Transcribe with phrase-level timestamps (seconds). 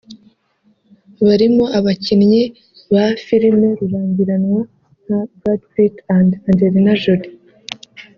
[1.27, 2.43] barimo abakinnyi
[2.93, 4.61] ba filimi rurangiranwa
[5.03, 6.17] nka Brad Pitt na
[6.49, 7.31] Angelina Jolie